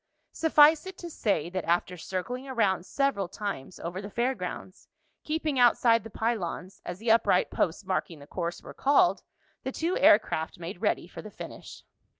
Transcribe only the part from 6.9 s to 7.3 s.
the